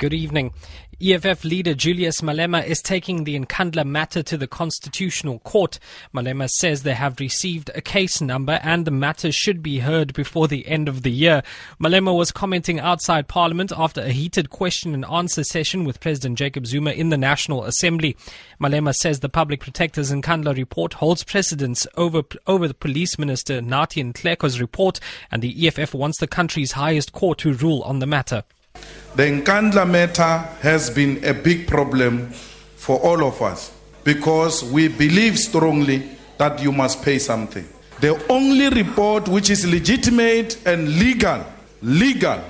[0.00, 0.54] Good evening.
[0.98, 5.78] EFF leader Julius Malema is taking the Nkandla matter to the Constitutional Court.
[6.14, 10.48] Malema says they have received a case number and the matter should be heard before
[10.48, 11.42] the end of the year.
[11.78, 16.66] Malema was commenting outside Parliament after a heated question and answer session with President Jacob
[16.66, 18.16] Zuma in the National Assembly.
[18.58, 24.02] Malema says the Public Protector's Nkandla report holds precedence over, over the Police Minister Nathi
[24.02, 24.98] Nhleko's report
[25.30, 28.44] and the EFF wants the country's highest court to rule on the matter.
[29.16, 32.28] The Nkandla matter has been a big problem
[32.76, 33.70] for all of us
[34.02, 37.68] because we believe strongly that you must pay something.
[38.00, 41.44] The only report which is legitimate and legal,
[41.82, 42.40] legal,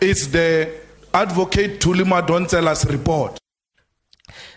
[0.00, 0.70] is the
[1.12, 3.40] advocate Tulima Madonsela's report.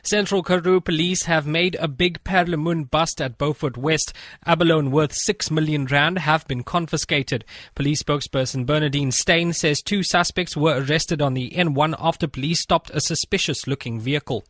[0.08, 4.14] Central Karoo police have made a big Perlemoen bust at Beaufort West.
[4.46, 7.44] Abalone worth 6 million rand have been confiscated.
[7.76, 12.90] Police spokesperson Bernadine Steyn says two suspects were arrested on the N1 after police stopped
[12.92, 14.46] a suspicious looking vehicle.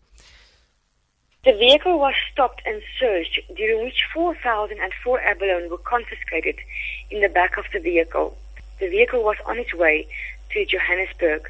[1.43, 6.57] The vehicle was stopped and searched, during which 4,004 abalone were confiscated
[7.09, 8.37] in the back of the vehicle.
[8.79, 10.07] The vehicle was on its way
[10.51, 11.49] to Johannesburg.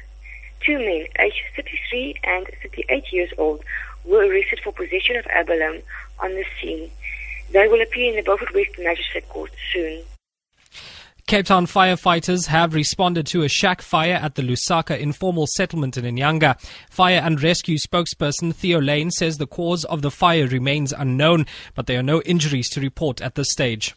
[0.64, 3.62] Two men, aged 33 and 38 years old,
[4.04, 5.82] were arrested for possession of abalone
[6.20, 6.90] on the scene.
[7.52, 10.02] They will appear in the Beaufort West Magistrate Court soon.
[11.28, 16.06] Cape Town firefighters have responded to a shack fire at the Lusaka informal settlement in
[16.06, 16.58] Inyanga.
[16.88, 21.86] Fire and rescue spokesperson Theo Layne says the cause of the fire remains unknown, but
[21.86, 23.94] there are no injuries to report at this stage.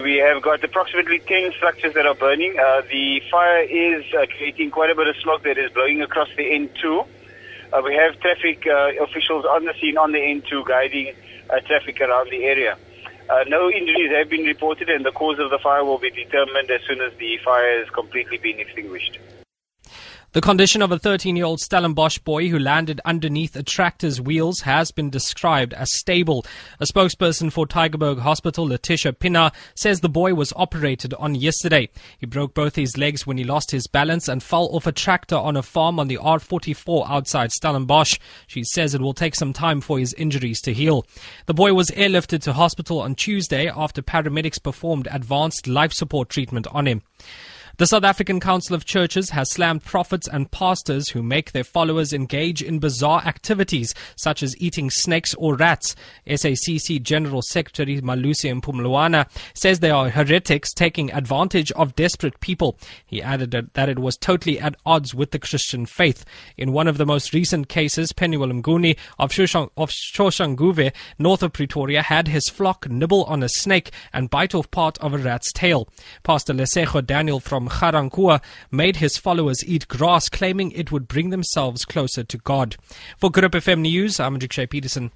[0.00, 2.58] We have got approximately 10 structures that are burning.
[2.58, 6.28] Uh, the fire is uh, creating quite a bit of smoke that is blowing across
[6.38, 7.06] the N2.
[7.72, 11.14] Uh, we have traffic uh, officials on the scene on the N2 guiding
[11.50, 12.76] uh, traffic around the area.
[13.28, 16.70] Uh, no injuries have been reported, and the cause of the fire will be determined
[16.70, 19.18] as soon as the fire has completely been extinguished.
[20.36, 24.60] The condition of a 13 year old Stellenbosch boy who landed underneath a tractor's wheels
[24.60, 26.44] has been described as stable.
[26.78, 31.88] A spokesperson for Tygerberg Hospital, Letitia Pina, says the boy was operated on yesterday.
[32.18, 35.36] He broke both his legs when he lost his balance and fell off a tractor
[35.36, 38.18] on a farm on the R44 outside Stellenbosch.
[38.46, 41.06] She says it will take some time for his injuries to heal.
[41.46, 46.66] The boy was airlifted to hospital on Tuesday after paramedics performed advanced life support treatment
[46.72, 47.00] on him.
[47.78, 52.14] The South African Council of Churches has slammed prophets and pastors who make their followers
[52.14, 55.94] engage in bizarre activities such as eating snakes or rats.
[56.26, 62.78] SACC General Secretary Malusi Mpumlwana says they are heretics taking advantage of desperate people.
[63.04, 66.24] He added that it was totally at odds with the Christian faith.
[66.56, 72.28] In one of the most recent cases, Penuel Mnguni of Soshanguve, north of Pretoria, had
[72.28, 75.90] his flock nibble on a snake and bite off part of a rat's tail.
[76.22, 78.40] Pastor Lesego Daniel from from
[78.70, 82.76] made his followers eat grass, claiming it would bring themselves closer to God.
[83.18, 85.10] For Good Hope FM News, I'm Andrew Peterson.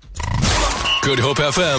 [1.02, 1.78] Good Hope FM.